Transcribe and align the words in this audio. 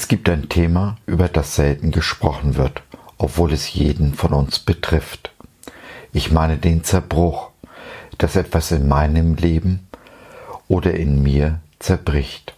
Es 0.00 0.06
gibt 0.06 0.28
ein 0.28 0.48
Thema, 0.48 0.96
über 1.06 1.26
das 1.26 1.56
selten 1.56 1.90
gesprochen 1.90 2.54
wird, 2.54 2.82
obwohl 3.18 3.52
es 3.52 3.74
jeden 3.74 4.14
von 4.14 4.32
uns 4.32 4.60
betrifft. 4.60 5.32
Ich 6.12 6.30
meine 6.30 6.56
den 6.56 6.84
Zerbruch, 6.84 7.50
dass 8.16 8.36
etwas 8.36 8.70
in 8.70 8.86
meinem 8.86 9.34
Leben 9.34 9.88
oder 10.68 10.94
in 10.94 11.20
mir 11.20 11.58
zerbricht. 11.80 12.54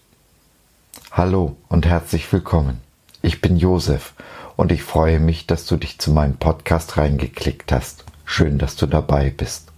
Hallo 1.13 1.57
und 1.71 1.87
herzlich 1.87 2.31
willkommen. 2.31 2.83
Ich 3.23 3.41
bin 3.41 3.57
Josef 3.57 4.13
und 4.57 4.71
ich 4.71 4.83
freue 4.83 5.19
mich, 5.19 5.47
dass 5.47 5.65
du 5.65 5.79
dich 5.79 5.99
zu 5.99 6.11
meinem 6.11 6.37
Podcast 6.37 6.99
reingeklickt 6.99 7.73
hast. 7.73 8.05
Schön, 8.27 8.59
dass 8.59 8.77
du 8.77 8.85
dabei 8.85 9.31
bist. 9.31 9.73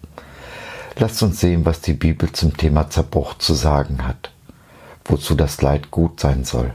Lasst 0.96 1.22
uns 1.22 1.38
sehen, 1.38 1.64
was 1.64 1.80
die 1.80 1.94
Bibel 1.94 2.32
zum 2.32 2.56
Thema 2.56 2.90
Zerbruch 2.90 3.38
zu 3.38 3.54
sagen 3.54 4.04
hat, 4.04 4.32
wozu 5.04 5.36
das 5.36 5.62
Leid 5.62 5.92
gut 5.92 6.18
sein 6.18 6.42
soll 6.42 6.74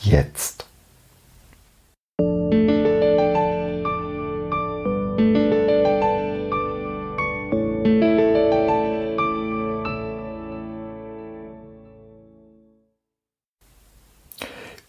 jetzt. 0.00 0.66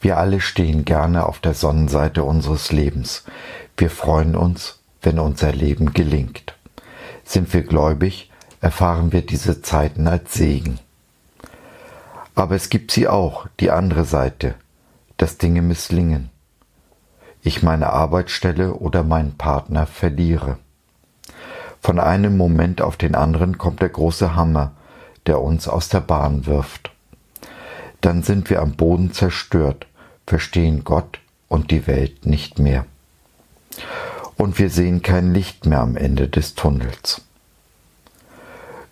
Wir 0.03 0.17
alle 0.17 0.41
stehen 0.41 0.83
gerne 0.83 1.25
auf 1.25 1.39
der 1.39 1.53
Sonnenseite 1.53 2.25
unseres 2.25 2.73
Lebens. 2.73 3.23
Wir 3.77 3.89
freuen 3.89 4.35
uns, 4.35 4.79
wenn 5.01 5.17
unser 5.17 5.53
Leben 5.53 5.93
gelingt. 5.93 6.55
Sind 7.23 7.53
wir 7.53 7.61
gläubig, 7.61 8.29
erfahren 8.59 9.13
wir 9.13 9.25
diese 9.25 9.61
Zeiten 9.61 10.07
als 10.07 10.33
Segen. 10.33 10.79
Aber 12.35 12.55
es 12.55 12.69
gibt 12.69 12.91
sie 12.91 13.07
auch, 13.07 13.47
die 13.61 13.71
andere 13.71 14.03
Seite, 14.03 14.55
dass 15.23 15.37
Dinge 15.37 15.61
misslingen, 15.61 16.31
ich 17.43 17.63
meine 17.63 17.93
Arbeitsstelle 17.93 18.73
oder 18.73 19.03
meinen 19.03 19.37
Partner 19.37 19.85
verliere. 19.87 20.57
Von 21.79 21.97
einem 21.97 22.35
Moment 22.35 22.81
auf 22.81 22.97
den 22.97 23.15
anderen 23.15 23.57
kommt 23.57 23.81
der 23.81 23.87
große 23.87 24.35
Hammer, 24.35 24.73
der 25.25 25.39
uns 25.39 25.69
aus 25.69 25.87
der 25.87 26.01
Bahn 26.01 26.45
wirft. 26.45 26.91
Dann 28.01 28.21
sind 28.21 28.49
wir 28.49 28.61
am 28.61 28.73
Boden 28.73 29.13
zerstört, 29.13 29.87
verstehen 30.27 30.83
Gott 30.83 31.21
und 31.47 31.71
die 31.71 31.87
Welt 31.87 32.25
nicht 32.25 32.59
mehr. 32.59 32.85
Und 34.35 34.59
wir 34.59 34.69
sehen 34.69 35.03
kein 35.03 35.33
Licht 35.33 35.65
mehr 35.65 35.79
am 35.79 35.95
Ende 35.95 36.27
des 36.27 36.55
Tunnels. 36.55 37.21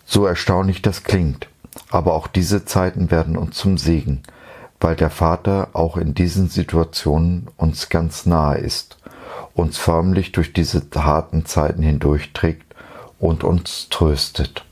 So 0.06 0.24
erstaunlich 0.24 0.80
das 0.80 1.04
klingt, 1.04 1.48
aber 1.90 2.14
auch 2.14 2.26
diese 2.26 2.64
Zeiten 2.64 3.10
werden 3.10 3.36
uns 3.36 3.58
zum 3.58 3.76
Segen, 3.76 4.22
weil 4.82 4.96
der 4.96 5.10
Vater 5.10 5.68
auch 5.74 5.96
in 5.96 6.12
diesen 6.12 6.48
Situationen 6.48 7.48
uns 7.56 7.88
ganz 7.88 8.26
nahe 8.26 8.58
ist, 8.58 8.98
uns 9.54 9.78
förmlich 9.78 10.32
durch 10.32 10.52
diese 10.52 10.82
harten 10.94 11.46
Zeiten 11.46 11.82
hindurchträgt 11.82 12.74
und 13.20 13.44
uns 13.44 13.88
tröstet. 13.90 14.64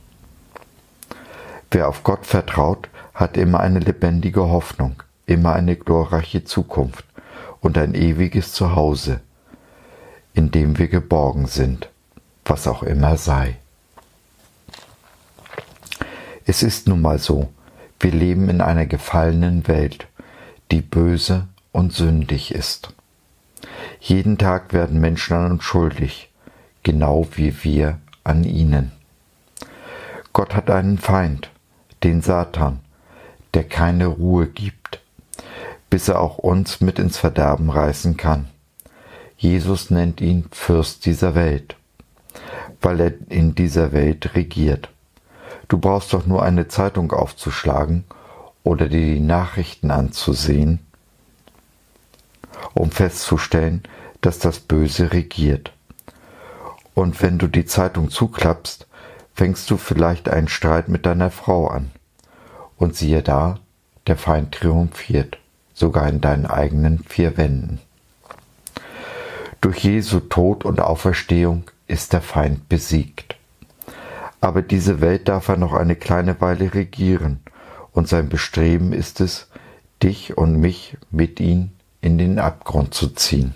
Wer 1.70 1.88
auf 1.88 2.03
Gott 2.03 2.27
vertraut, 2.27 2.88
hat 3.14 3.36
immer 3.36 3.61
eine 3.61 3.78
lebendige 3.78 4.48
Hoffnung, 4.48 5.00
immer 5.27 5.53
eine 5.53 5.77
glorreiche 5.77 6.44
Zukunft 6.44 7.05
und 7.61 7.78
ein 7.78 7.94
ewiges 7.94 8.53
Zuhause, 8.53 9.20
in 10.34 10.50
dem 10.50 10.78
wir 10.78 10.88
geborgen 10.88 11.47
sind, 11.47 11.88
was 12.44 12.66
auch 12.66 12.83
immer 12.83 13.16
sei. 13.16 13.58
Es 16.47 16.65
ist 16.65 16.88
nun 16.88 17.00
mal 17.00 17.19
so, 17.19 17.50
wir 18.00 18.12
leben 18.12 18.49
in 18.49 18.61
einer 18.61 18.87
gefallenen 18.87 19.69
Welt, 19.69 20.06
die 20.71 20.81
böse 20.81 21.47
und 21.72 21.93
sündig 21.93 22.55
ist. 22.55 22.94
Jeden 24.00 24.38
Tag 24.38 24.72
werden 24.72 25.00
Menschen 25.00 25.37
an 25.37 25.53
uns 25.53 25.65
schuldig, 25.65 26.31
genau 26.83 27.28
wie 27.34 27.62
wir 27.62 27.99
an 28.25 28.44
ihnen. 28.44 28.93
Gott 30.33 30.55
hat 30.55 30.71
einen 30.71 30.99
Feind, 30.99 31.50
den 32.03 32.22
Satan, 32.22 32.81
der 33.53 33.65
keine 33.65 34.06
Ruhe 34.06 34.47
gibt, 34.47 35.00
bis 35.91 36.09
er 36.09 36.21
auch 36.21 36.39
uns 36.39 36.81
mit 36.81 36.99
ins 36.99 37.19
Verderben 37.19 37.69
reißen 37.69 38.16
kann. 38.16 38.49
Jesus 39.37 39.91
nennt 39.91 40.21
ihn 40.21 40.47
Fürst 40.53 41.05
dieser 41.05 41.34
Welt, 41.34 41.77
weil 42.81 43.00
er 43.00 43.12
in 43.28 43.55
dieser 43.55 43.93
Welt 43.93 44.34
regiert. 44.34 44.89
Du 45.70 45.78
brauchst 45.78 46.12
doch 46.12 46.26
nur 46.26 46.42
eine 46.42 46.66
Zeitung 46.66 47.12
aufzuschlagen 47.12 48.03
oder 48.64 48.88
dir 48.88 49.14
die 49.14 49.20
Nachrichten 49.20 49.92
anzusehen, 49.92 50.81
um 52.75 52.91
festzustellen, 52.91 53.84
dass 54.20 54.41
das 54.41 54.59
Böse 54.59 55.12
regiert. 55.12 55.72
Und 56.94 57.22
wenn 57.22 57.38
du 57.38 57.47
die 57.47 57.66
Zeitung 57.66 58.10
zuklappst, 58.10 58.88
fängst 59.32 59.70
du 59.70 59.76
vielleicht 59.76 60.28
einen 60.28 60.48
Streit 60.48 60.88
mit 60.88 61.06
deiner 61.06 61.30
Frau 61.30 61.69
an. 61.69 61.92
Und 62.76 62.97
siehe 62.97 63.22
da, 63.22 63.60
der 64.09 64.16
Feind 64.16 64.53
triumphiert, 64.53 65.38
sogar 65.72 66.09
in 66.09 66.20
deinen 66.20 66.47
eigenen 66.47 67.04
vier 67.04 67.36
Wänden. 67.36 67.78
Durch 69.60 69.84
Jesu 69.84 70.19
Tod 70.19 70.64
und 70.64 70.80
Auferstehung 70.80 71.70
ist 71.86 72.12
der 72.12 72.22
Feind 72.22 72.69
besiegt. 72.69 73.29
Aber 74.41 74.62
diese 74.62 75.01
Welt 75.01 75.28
darf 75.28 75.49
er 75.49 75.56
noch 75.56 75.75
eine 75.75 75.97
kleine 75.97 76.41
Weile 76.41 76.75
regieren, 76.75 77.41
und 77.93 78.09
sein 78.09 78.28
Bestreben 78.28 78.93
ist 78.93 79.21
es, 79.21 79.49
dich 80.03 80.37
und 80.39 80.61
mich 80.61 80.97
mit 81.11 81.41
ihm 81.41 81.71
in 82.01 82.19
den 82.19 82.39
Abgrund 82.39 82.95
zu 82.95 83.09
ziehen. 83.09 83.55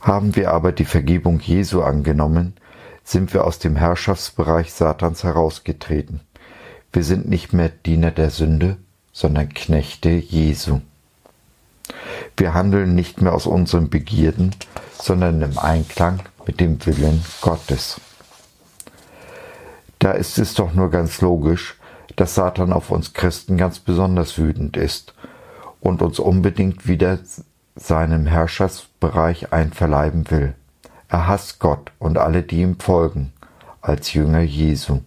Haben 0.00 0.36
wir 0.36 0.52
aber 0.52 0.72
die 0.72 0.84
Vergebung 0.84 1.40
Jesu 1.40 1.82
angenommen, 1.82 2.54
sind 3.04 3.34
wir 3.34 3.44
aus 3.44 3.58
dem 3.58 3.76
Herrschaftsbereich 3.76 4.72
Satans 4.72 5.24
herausgetreten. 5.24 6.20
Wir 6.92 7.02
sind 7.02 7.28
nicht 7.28 7.52
mehr 7.52 7.68
Diener 7.68 8.10
der 8.10 8.30
Sünde, 8.30 8.76
sondern 9.12 9.52
Knechte 9.52 10.10
Jesu. 10.10 10.80
Wir 12.36 12.54
handeln 12.54 12.94
nicht 12.94 13.20
mehr 13.20 13.34
aus 13.34 13.46
unseren 13.46 13.90
Begierden, 13.90 14.54
sondern 15.00 15.42
im 15.42 15.58
Einklang 15.58 16.20
mit 16.46 16.60
dem 16.60 16.84
Willen 16.86 17.24
Gottes. 17.40 18.00
Da 19.98 20.12
ist 20.12 20.38
es 20.38 20.54
doch 20.54 20.72
nur 20.74 20.90
ganz 20.90 21.20
logisch, 21.20 21.76
dass 22.16 22.34
Satan 22.34 22.72
auf 22.72 22.90
uns 22.90 23.12
Christen 23.12 23.56
ganz 23.56 23.78
besonders 23.78 24.38
wütend 24.38 24.76
ist 24.76 25.14
und 25.80 26.02
uns 26.02 26.18
unbedingt 26.18 26.86
wieder 26.86 27.18
seinem 27.76 28.26
Herrschaftsbereich 28.26 29.52
einverleiben 29.52 30.30
will. 30.30 30.54
Er 31.08 31.26
hasst 31.26 31.58
Gott 31.58 31.92
und 31.98 32.18
alle, 32.18 32.42
die 32.42 32.60
ihm 32.60 32.78
folgen, 32.78 33.32
als 33.80 34.12
Jünger 34.12 34.40
Jesu. 34.40 35.00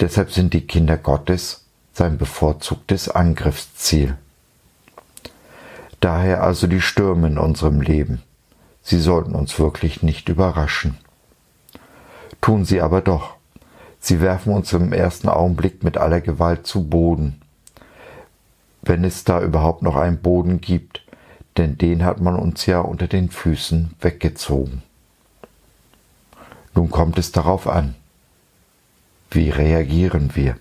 Deshalb 0.00 0.32
sind 0.32 0.54
die 0.54 0.66
Kinder 0.66 0.96
Gottes 0.96 1.64
sein 1.92 2.16
bevorzugtes 2.16 3.08
Angriffsziel. 3.08 4.16
Daher 6.00 6.42
also 6.42 6.66
die 6.68 6.80
Stürme 6.80 7.26
in 7.26 7.38
unserem 7.38 7.80
Leben. 7.80 8.22
Sie 8.82 9.00
sollten 9.00 9.34
uns 9.34 9.58
wirklich 9.58 10.02
nicht 10.02 10.28
überraschen. 10.28 10.96
Tun 12.40 12.64
sie 12.64 12.80
aber 12.80 13.00
doch. 13.00 13.37
Sie 14.08 14.22
werfen 14.22 14.54
uns 14.54 14.72
im 14.72 14.94
ersten 14.94 15.28
Augenblick 15.28 15.84
mit 15.84 15.98
aller 15.98 16.22
Gewalt 16.22 16.66
zu 16.66 16.88
Boden. 16.88 17.42
Wenn 18.80 19.04
es 19.04 19.24
da 19.24 19.42
überhaupt 19.42 19.82
noch 19.82 19.96
einen 19.96 20.16
Boden 20.16 20.62
gibt, 20.62 21.02
denn 21.58 21.76
den 21.76 22.06
hat 22.06 22.18
man 22.18 22.34
uns 22.34 22.64
ja 22.64 22.80
unter 22.80 23.06
den 23.06 23.28
Füßen 23.28 23.90
weggezogen. 24.00 24.82
Nun 26.74 26.88
kommt 26.88 27.18
es 27.18 27.32
darauf 27.32 27.68
an. 27.68 27.96
Wie 29.30 29.50
reagieren 29.50 30.30
wir? 30.34 30.56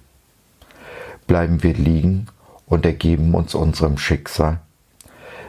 Bleiben 1.26 1.64
wir 1.64 1.74
liegen 1.74 2.28
und 2.66 2.86
ergeben 2.86 3.34
uns 3.34 3.56
unserem 3.56 3.98
Schicksal? 3.98 4.60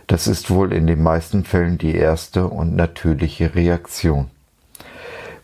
Das 0.07 0.29
ist 0.29 0.51
wohl 0.51 0.73
in 0.73 0.87
den 0.87 1.03
meisten 1.03 1.43
Fällen 1.43 1.79
die 1.79 1.97
erste 1.97 2.47
und 2.47 2.77
natürliche 2.77 3.57
Reaktion. 3.57 4.31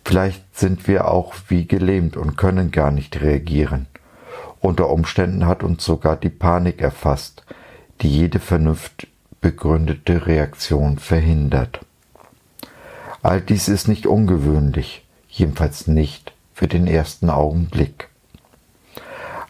Vielleicht 0.04 0.56
sind 0.56 0.86
wir 0.86 1.08
auch 1.08 1.34
wie 1.48 1.66
gelähmt 1.66 2.16
und 2.16 2.36
können 2.36 2.70
gar 2.70 2.90
nicht 2.90 3.20
reagieren. 3.20 3.86
Unter 4.60 4.90
Umständen 4.90 5.46
hat 5.46 5.62
uns 5.62 5.84
sogar 5.84 6.16
die 6.16 6.30
Panik 6.30 6.80
erfasst, 6.80 7.42
die 8.00 8.08
jede 8.08 8.38
vernunftbegründete 8.38 10.26
Reaktion 10.26 10.98
verhindert. 10.98 11.80
All 13.22 13.40
dies 13.40 13.68
ist 13.68 13.88
nicht 13.88 14.06
ungewöhnlich, 14.06 15.06
jedenfalls 15.28 15.86
nicht 15.86 16.32
für 16.52 16.68
den 16.68 16.86
ersten 16.86 17.30
Augenblick. 17.30 18.08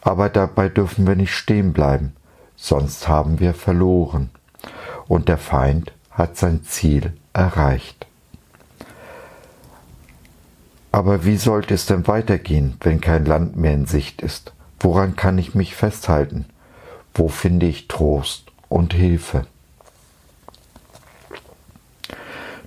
Aber 0.01 0.29
dabei 0.29 0.69
dürfen 0.69 1.07
wir 1.07 1.17
nicht 1.17 1.35
stehen 1.35 1.73
bleiben, 1.73 2.15
sonst 2.57 3.09
haben 3.09 3.41
wir 3.41 3.55
verloren 3.55 4.31
und 5.09 5.29
der 5.29 5.39
Feind 5.39 5.93
hat 6.11 6.37
sein 6.37 6.63
Ziel 6.63 7.13
erreicht. 7.33 8.07
Aber 10.95 11.25
wie 11.25 11.39
sollte 11.39 11.75
es 11.75 11.87
denn 11.87 12.07
weitergehen, 12.07 12.77
wenn 12.83 13.01
kein 13.01 13.25
Land 13.25 13.57
mehr 13.57 13.75
in 13.75 13.85
Sicht 13.85 14.23
ist? 14.23 14.53
Woran 14.79 15.17
kann 15.17 15.39
ich 15.39 15.57
mich 15.57 15.75
festhalten? 15.75 16.45
Wo 17.13 17.27
finde 17.27 17.67
ich 17.67 17.89
Trost 17.89 18.53
und 18.69 18.95
Hilfe. 18.95 19.45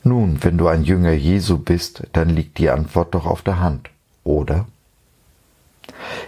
Nun, 0.03 0.43
wenn 0.43 0.57
du 0.57 0.67
ein 0.67 0.83
Jünger 0.83 1.13
Jesu 1.13 1.57
bist, 1.57 2.03
dann 2.11 2.27
liegt 2.27 2.57
die 2.57 2.69
Antwort 2.69 3.15
doch 3.15 3.25
auf 3.25 3.43
der 3.43 3.61
Hand, 3.61 3.89
oder? 4.25 4.65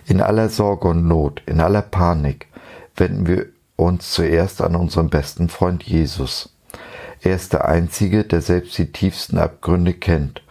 In 0.05 0.21
aller 0.21 0.47
Sorge 0.47 0.87
und 0.87 1.05
Not, 1.05 1.41
in 1.47 1.59
aller 1.59 1.81
Panik 1.81 2.47
wenden 2.95 3.27
wir 3.27 3.47
uns 3.75 4.13
zuerst 4.13 4.61
an 4.61 4.77
unseren 4.77 5.09
besten 5.09 5.49
Freund 5.49 5.83
Jesus. 5.83 6.55
Er 7.19 7.35
ist 7.35 7.51
der 7.51 7.67
Einzige, 7.67 8.23
der 8.23 8.41
selbst 8.41 8.77
die 8.77 8.89
tiefsten 8.89 9.37
Abgründe 9.37 9.93
kennt. 9.93 10.41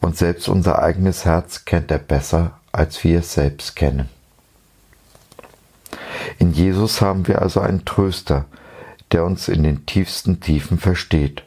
Und 0.00 0.16
selbst 0.16 0.48
unser 0.48 0.80
eigenes 0.80 1.24
Herz 1.24 1.64
kennt 1.64 1.90
er 1.90 1.98
besser, 1.98 2.58
als 2.72 3.02
wir 3.04 3.20
es 3.20 3.32
selbst 3.32 3.76
kennen. 3.76 4.08
In 6.38 6.52
Jesus 6.52 7.00
haben 7.00 7.26
wir 7.26 7.42
also 7.42 7.60
einen 7.60 7.84
Tröster, 7.84 8.44
der 9.12 9.24
uns 9.24 9.48
in 9.48 9.62
den 9.62 9.86
tiefsten 9.86 10.40
Tiefen 10.40 10.78
versteht 10.78 11.42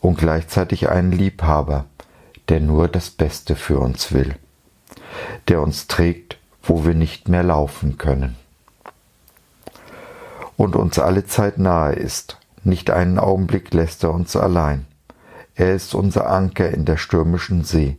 und 0.00 0.18
gleichzeitig 0.18 0.88
einen 0.88 1.12
Liebhaber, 1.12 1.84
der 2.48 2.60
nur 2.60 2.88
das 2.88 3.10
Beste 3.10 3.54
für 3.54 3.78
uns 3.78 4.12
will, 4.12 4.34
der 5.48 5.60
uns 5.60 5.86
trägt, 5.86 6.38
wo 6.62 6.84
wir 6.84 6.94
nicht 6.94 7.28
mehr 7.28 7.42
laufen 7.42 7.98
können 7.98 8.36
und 10.56 10.76
uns 10.76 10.98
alle 10.98 11.26
Zeit 11.26 11.58
nahe 11.58 11.94
ist. 11.94 12.38
Nicht 12.64 12.90
einen 12.90 13.18
Augenblick 13.18 13.72
lässt 13.72 14.02
er 14.02 14.12
uns 14.12 14.34
allein. 14.36 14.86
Er 15.56 15.74
ist 15.74 15.94
unser 15.94 16.30
Anker 16.30 16.70
in 16.70 16.84
der 16.84 16.96
stürmischen 16.96 17.64
See, 17.64 17.96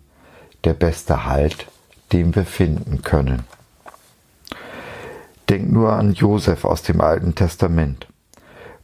der 0.63 0.74
beste 0.74 1.25
Halt, 1.25 1.68
den 2.13 2.36
wir 2.36 2.45
finden 2.45 3.01
können. 3.01 3.44
Denk 5.50 5.71
nur 5.71 5.94
an 5.94 6.13
Josef 6.13 6.65
aus 6.65 6.83
dem 6.83 7.01
Alten 7.01 7.36
Testament. 7.36 8.07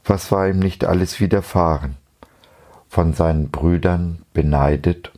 Was 0.06 0.31
war 0.31 0.48
ihm 0.48 0.60
nicht 0.60 0.86
alles 0.86 1.20
widerfahren? 1.20 1.98
von 2.94 3.14
seinen 3.14 3.50
Brüdern 3.50 4.20
beneidet, 4.36 5.12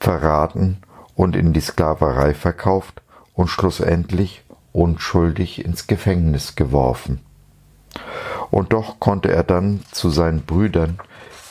verraten 0.00 0.78
und 1.14 1.36
in 1.36 1.52
die 1.52 1.60
Sklaverei 1.60 2.34
verkauft 2.34 3.00
und 3.32 3.46
schlussendlich 3.46 4.42
unschuldig 4.72 5.64
ins 5.64 5.86
Gefängnis 5.86 6.56
geworfen. 6.56 7.20
Und 8.50 8.72
doch 8.72 8.98
konnte 8.98 9.30
er 9.30 9.44
dann 9.44 9.84
zu 9.92 10.10
seinen 10.10 10.40
Brüdern, 10.42 10.98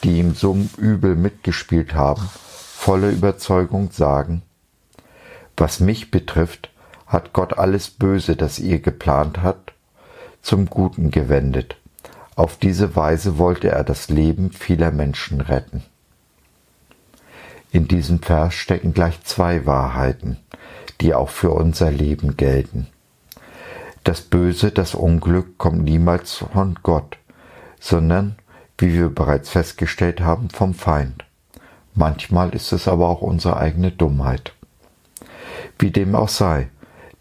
die 0.04 0.20
ihm 0.20 0.36
so 0.36 0.58
übel 0.78 1.16
mitgespielt 1.16 1.96
haben, 1.96 2.22
voller 2.22 3.10
Überzeugung 3.10 3.92
sagen, 3.92 4.42
was 5.56 5.80
mich 5.80 6.12
betrifft, 6.12 6.70
hat 7.08 7.34
Gott 7.34 7.58
alles 7.58 7.90
Böse, 7.90 8.36
das 8.36 8.60
ihr 8.60 8.80
geplant 8.80 9.42
hat, 9.42 9.74
zum 10.42 10.66
Guten 10.66 11.12
gewendet, 11.12 11.78
auf 12.36 12.58
diese 12.58 12.96
Weise 12.96 13.38
wollte 13.38 13.70
er 13.70 13.84
das 13.84 14.10
Leben 14.10 14.52
vieler 14.52 14.92
Menschen 14.92 15.40
retten. 15.40 15.84
In 17.72 17.88
diesem 17.88 18.22
Vers 18.22 18.56
stecken 18.56 18.94
gleich 18.94 19.24
zwei 19.24 19.66
Wahrheiten, 19.66 20.38
die 21.02 21.14
auch 21.14 21.30
für 21.30 21.52
unser 21.52 21.92
Leben 21.92 22.38
gelten. 22.38 22.88
Das 24.04 24.22
Böse, 24.22 24.72
das 24.72 24.96
Unglück 24.96 25.58
kommt 25.58 25.84
niemals 25.84 26.34
von 26.34 26.80
Gott, 26.84 27.18
sondern, 27.80 28.36
wie 28.78 28.94
wir 28.94 29.10
bereits 29.10 29.50
festgestellt 29.50 30.22
haben, 30.22 30.50
vom 30.50 30.74
Feind. 30.74 31.26
Manchmal 31.96 32.56
ist 32.56 32.72
es 32.72 32.88
aber 32.88 33.08
auch 33.10 33.22
unsere 33.22 33.58
eigene 33.58 33.92
Dummheit. 33.92 34.54
Wie 35.78 35.92
dem 35.92 36.16
auch 36.16 36.30
sei, 36.30 36.70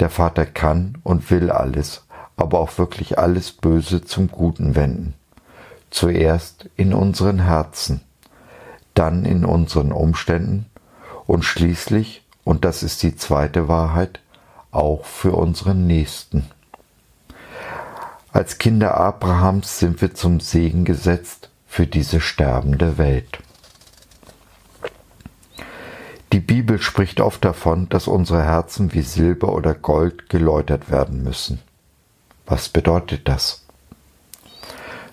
der 0.00 0.10
Vater 0.10 0.46
kann 0.46 0.98
und 1.02 1.30
will 1.30 1.50
alles, 1.50 2.04
aber 2.36 2.60
auch 2.60 2.78
wirklich 2.78 3.18
alles 3.18 3.52
Böse 3.52 4.02
zum 4.02 4.28
Guten 4.28 4.74
wenden. 4.74 5.14
Zuerst 5.90 6.70
in 6.76 6.94
unseren 6.94 7.40
Herzen, 7.40 8.00
dann 8.94 9.24
in 9.24 9.44
unseren 9.44 9.92
Umständen 9.92 10.66
und 11.26 11.44
schließlich, 11.44 12.24
und 12.44 12.64
das 12.64 12.82
ist 12.82 13.02
die 13.02 13.14
zweite 13.14 13.68
Wahrheit, 13.68 14.20
auch 14.70 15.04
für 15.04 15.32
unseren 15.32 15.86
Nächsten. 15.86 16.46
Als 18.32 18.56
Kinder 18.56 18.96
Abrahams 18.96 19.78
sind 19.78 20.00
wir 20.00 20.14
zum 20.14 20.40
Segen 20.40 20.86
gesetzt 20.86 21.50
für 21.66 21.86
diese 21.86 22.18
sterbende 22.18 22.96
Welt. 22.96 23.40
Die 26.32 26.40
Bibel 26.40 26.80
spricht 26.80 27.20
oft 27.20 27.44
davon, 27.44 27.90
dass 27.90 28.08
unsere 28.08 28.42
Herzen 28.42 28.94
wie 28.94 29.02
Silber 29.02 29.52
oder 29.52 29.74
Gold 29.74 30.30
geläutert 30.30 30.90
werden 30.90 31.22
müssen. 31.22 31.60
Was 32.46 32.70
bedeutet 32.70 33.28
das? 33.28 33.66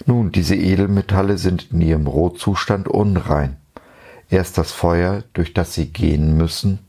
Nun, 0.05 0.31
diese 0.31 0.55
Edelmetalle 0.55 1.37
sind 1.37 1.73
in 1.73 1.81
ihrem 1.81 2.07
Rohzustand 2.07 2.87
unrein. 2.87 3.57
Erst 4.29 4.57
das 4.57 4.71
Feuer, 4.71 5.25
durch 5.33 5.53
das 5.53 5.73
sie 5.73 5.87
gehen 5.87 6.37
müssen, 6.37 6.79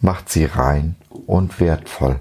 macht 0.00 0.28
sie 0.28 0.44
rein 0.44 0.94
und 1.26 1.58
wertvoll. 1.58 2.20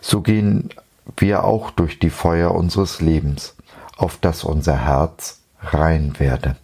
So 0.00 0.22
gehen 0.22 0.70
wir 1.16 1.44
auch 1.44 1.70
durch 1.70 1.98
die 1.98 2.10
Feuer 2.10 2.52
unseres 2.52 3.00
Lebens, 3.00 3.54
auf 3.96 4.16
dass 4.18 4.44
unser 4.44 4.84
Herz 4.84 5.40
rein 5.60 6.14
werde. 6.18 6.56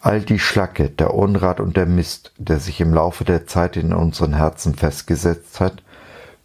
All 0.00 0.20
die 0.20 0.38
Schlacke, 0.38 0.88
der 0.90 1.14
Unrat 1.14 1.58
und 1.58 1.76
der 1.76 1.86
Mist, 1.86 2.32
der 2.38 2.60
sich 2.60 2.80
im 2.80 2.94
Laufe 2.94 3.24
der 3.24 3.46
Zeit 3.46 3.76
in 3.76 3.92
unseren 3.92 4.34
Herzen 4.34 4.74
festgesetzt 4.74 5.58
hat, 5.60 5.82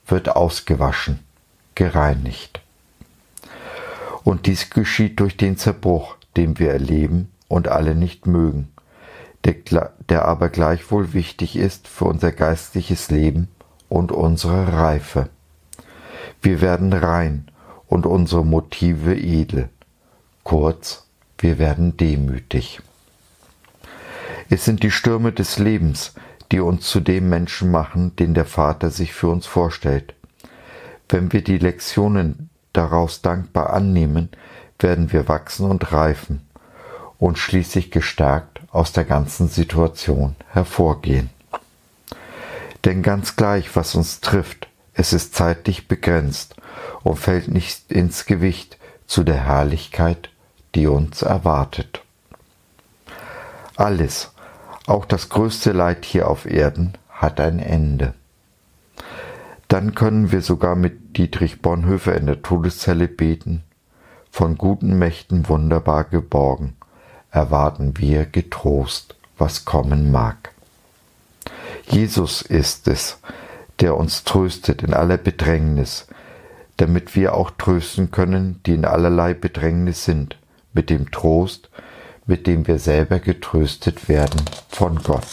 wird 0.08 0.36
ausgewaschen, 0.36 1.20
gereinigt. 1.76 2.62
Und 4.24 4.46
dies 4.46 4.70
geschieht 4.70 5.20
durch 5.20 5.38
den 5.38 5.58
Zerbruch, 5.58 6.16
den 6.38 6.60
wir 6.60 6.72
erleben 6.72 7.32
und 7.48 7.68
alle 7.68 7.96
nicht 7.96 8.28
mögen, 8.28 8.72
der, 9.44 9.92
der 10.10 10.26
aber 10.26 10.50
gleichwohl 10.50 11.14
wichtig 11.14 11.56
ist 11.56 11.88
für 11.88 12.06
unser 12.06 12.32
geistliches 12.32 13.10
Leben 13.10 13.48
und 13.90 14.12
unsere 14.12 14.74
Reife. 14.74 15.30
Wir 16.42 16.62
werden 16.62 16.92
rein 16.92 17.48
und 17.88 18.06
unsere 18.06 18.44
Motive 18.44 19.16
edel. 19.16 19.70
Kurz, 20.44 21.06
wir 21.38 21.60
werden 21.60 21.98
demütig. 21.98 22.82
Es 24.50 24.66
sind 24.66 24.84
die 24.84 24.92
Stürme 24.92 25.32
des 25.32 25.60
Lebens, 25.60 26.14
die 26.52 26.60
uns 26.60 26.88
zu 26.88 27.00
dem 27.00 27.30
Menschen 27.30 27.72
machen, 27.72 28.16
den 28.16 28.34
der 28.34 28.46
Vater 28.46 28.90
sich 28.90 29.14
für 29.14 29.30
uns 29.30 29.46
vorstellt. 29.46 30.14
Wenn 31.08 31.32
wir 31.32 31.44
die 31.44 31.58
Lektionen 31.58 32.50
daraus 32.74 33.22
dankbar 33.22 33.72
annehmen, 33.72 34.30
werden 34.80 35.12
wir 35.12 35.28
wachsen 35.28 35.70
und 35.70 35.92
reifen 35.92 36.42
und 37.20 37.38
schließlich 37.38 37.92
gestärkt 37.92 38.62
aus 38.72 38.94
der 38.94 39.04
ganzen 39.04 39.48
Situation 39.48 40.36
hervorgehen. 40.50 41.30
Denn 42.84 43.04
ganz 43.04 43.36
gleich, 43.36 43.76
was 43.76 43.94
uns 43.94 44.22
trifft, 44.22 44.68
es 44.94 45.14
ist 45.14 45.36
zeitlich 45.36 45.88
begrenzt 45.88 46.56
und 47.04 47.18
fällt 47.18 47.48
nicht 47.48 47.92
ins 47.92 48.26
Gewicht 48.26 48.78
zu 49.08 49.24
der 49.24 49.46
Herrlichkeit, 49.46 50.30
die 50.76 50.88
uns 50.88 51.22
erwartet. 51.22 52.02
Alles, 53.76 54.32
auch 54.88 55.06
das 55.06 55.30
größte 55.30 55.72
Leid 55.72 56.06
hier 56.06 56.28
auf 56.28 56.46
Erden 56.46 56.94
hat 57.10 57.40
ein 57.40 57.60
Ende. 57.60 58.14
Dann 59.68 59.96
können 59.96 60.32
wir 60.32 60.42
sogar 60.42 60.76
mit 60.76 61.18
Dietrich 61.18 61.62
Bonhoeffer 61.62 62.16
in 62.16 62.26
der 62.26 62.42
Todeszelle 62.42 63.08
beten, 63.08 63.64
von 64.30 64.58
guten 64.58 64.98
Mächten 64.98 65.48
wunderbar 65.50 66.06
geborgen, 66.06 66.76
erwarten 67.32 67.98
wir 67.98 68.26
getrost, 68.26 69.16
was 69.38 69.66
kommen 69.66 70.12
mag. 70.12 70.52
Jesus 71.90 72.42
ist 72.42 72.88
es, 72.88 73.20
der 73.82 73.98
uns 73.98 74.24
tröstet 74.24 74.84
in 74.84 74.94
aller 74.94 75.18
Bedrängnis, 75.18 76.08
damit 76.78 77.16
wir 77.16 77.34
auch 77.34 77.52
trösten 77.52 78.12
können, 78.12 78.62
die 78.66 78.76
in 78.76 78.86
allerlei 78.86 79.34
Bedrängnis 79.34 80.06
sind, 80.06 80.38
mit 80.74 80.90
dem 80.90 81.12
Trost, 81.12 81.70
mit 82.26 82.48
dem 82.48 82.68
wir 82.68 82.80
selber 82.80 83.20
getröstet 83.20 84.08
werden 84.08 84.42
von 84.70 85.02
Gott. 85.04 85.28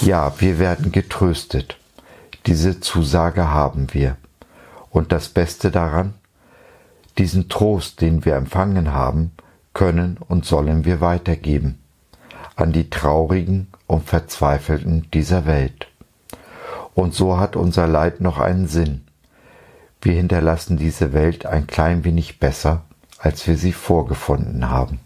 Ja, 0.00 0.32
wir 0.40 0.58
werden 0.58 0.92
getröstet. 0.92 1.76
Diese 2.46 2.80
Zusage 2.80 3.50
haben 3.50 3.92
wir. 3.92 4.16
Und 4.88 5.12
das 5.12 5.28
Beste 5.28 5.70
daran, 5.70 6.14
diesen 7.18 7.48
Trost, 7.48 8.00
den 8.00 8.24
wir 8.24 8.34
empfangen 8.34 8.92
haben, 8.92 9.32
können 9.74 10.16
und 10.26 10.46
sollen 10.46 10.84
wir 10.84 11.00
weitergeben 11.00 11.78
an 12.56 12.72
die 12.72 12.90
Traurigen 12.90 13.68
und 13.86 14.08
Verzweifelten 14.08 15.06
dieser 15.12 15.46
Welt. 15.46 15.89
Und 16.94 17.14
so 17.14 17.38
hat 17.38 17.56
unser 17.56 17.86
Leid 17.86 18.20
noch 18.20 18.38
einen 18.38 18.68
Sinn. 18.68 19.04
Wir 20.02 20.14
hinterlassen 20.14 20.76
diese 20.76 21.12
Welt 21.12 21.46
ein 21.46 21.66
klein 21.66 22.04
wenig 22.04 22.38
besser 22.38 22.82
als 23.20 23.46
wir 23.46 23.56
sie 23.56 23.72
vorgefunden 23.72 24.68
haben. 24.70 24.98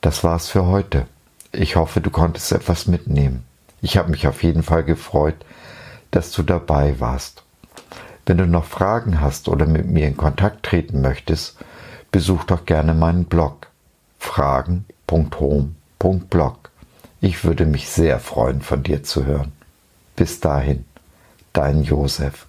Das 0.00 0.24
war's 0.24 0.48
für 0.48 0.66
heute. 0.66 1.06
Ich 1.52 1.76
hoffe, 1.76 2.00
du 2.00 2.10
konntest 2.10 2.50
etwas 2.50 2.86
mitnehmen. 2.86 3.44
Ich 3.82 3.98
habe 3.98 4.10
mich 4.10 4.26
auf 4.26 4.42
jeden 4.42 4.62
Fall 4.62 4.84
gefreut, 4.84 5.36
dass 6.10 6.32
du 6.32 6.42
dabei 6.42 6.98
warst. 6.98 7.42
Wenn 8.24 8.38
du 8.38 8.46
noch 8.46 8.64
Fragen 8.64 9.20
hast 9.20 9.48
oder 9.48 9.66
mit 9.66 9.86
mir 9.86 10.08
in 10.08 10.16
Kontakt 10.16 10.64
treten 10.64 11.02
möchtest, 11.02 11.58
besuch 12.10 12.44
doch 12.44 12.64
gerne 12.64 12.94
meinen 12.94 13.26
Blog 13.26 13.66
fragen.home.blog. 14.18 16.71
Ich 17.24 17.44
würde 17.44 17.66
mich 17.66 17.88
sehr 17.88 18.18
freuen, 18.18 18.62
von 18.62 18.82
dir 18.82 19.04
zu 19.04 19.24
hören. 19.24 19.52
Bis 20.16 20.40
dahin, 20.40 20.84
dein 21.52 21.84
Josef. 21.84 22.46